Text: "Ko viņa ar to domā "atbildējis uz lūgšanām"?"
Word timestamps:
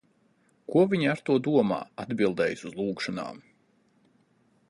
"Ko 0.75 0.85
viņa 0.93 1.11
ar 1.11 1.21
to 1.29 1.35
domā 1.47 1.77
"atbildējis 2.05 2.65
uz 2.69 2.75
lūgšanām"?" 2.79 3.37